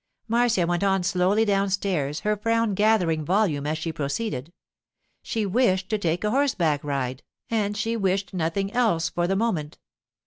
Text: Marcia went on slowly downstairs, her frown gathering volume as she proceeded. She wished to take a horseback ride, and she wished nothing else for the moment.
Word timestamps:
Marcia 0.27 0.65
went 0.65 0.83
on 0.83 1.03
slowly 1.03 1.45
downstairs, 1.45 2.21
her 2.21 2.35
frown 2.35 2.73
gathering 2.73 3.23
volume 3.23 3.67
as 3.67 3.77
she 3.77 3.93
proceeded. 3.93 4.51
She 5.21 5.45
wished 5.45 5.89
to 5.91 5.99
take 5.99 6.23
a 6.23 6.31
horseback 6.31 6.83
ride, 6.83 7.21
and 7.51 7.77
she 7.77 7.95
wished 7.95 8.33
nothing 8.33 8.73
else 8.73 9.09
for 9.09 9.27
the 9.27 9.35
moment. 9.35 9.77